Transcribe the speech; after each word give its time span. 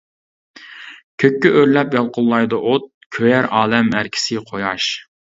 كۆككە 1.23 1.49
ئۆرلەپ 1.59 1.93
يالقۇنلايدۇ 1.97 2.59
ئوت، 2.71 2.87
كۆيەر 3.17 3.49
ئالەم 3.59 3.91
ئەركىسى 3.99 4.41
قۇياش. 4.49 4.89